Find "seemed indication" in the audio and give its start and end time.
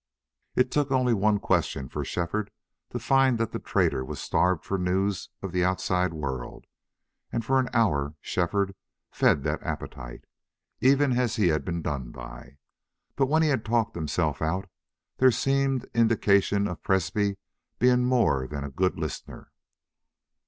15.29-16.67